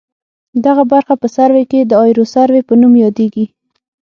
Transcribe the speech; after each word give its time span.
دغه 0.65 0.83
برخه 0.91 1.13
په 1.21 1.27
سروې 1.35 1.63
کې 1.71 1.79
د 1.83 1.91
ایروسروې 2.07 2.61
په 2.67 2.73
نوم 2.81 2.93
یادیږي 3.03 3.45